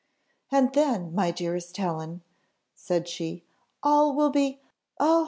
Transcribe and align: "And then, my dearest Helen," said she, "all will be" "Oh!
"And 0.51 0.73
then, 0.73 1.13
my 1.13 1.29
dearest 1.29 1.77
Helen," 1.77 2.23
said 2.73 3.07
she, 3.07 3.45
"all 3.83 4.15
will 4.15 4.31
be" 4.31 4.59
"Oh! 4.99 5.19